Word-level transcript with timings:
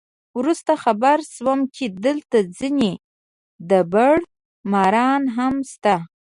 وروسته 0.39 0.71
خبر 0.83 1.17
شوم 1.33 1.59
چې 1.75 1.85
دلته 2.05 2.37
ځینې 2.57 2.91
دبړه 3.69 4.27
ماران 4.71 5.23
هم 5.35 5.55
شته. 5.71 5.95